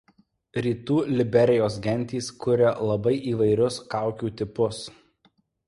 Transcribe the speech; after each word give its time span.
Rytų 0.65 0.95
Liberijos 1.19 1.75
gentys 1.83 2.31
kuria 2.47 2.73
labai 2.93 3.15
įvairius 3.35 3.81
kaukių 3.95 4.35
tipus. 4.43 4.85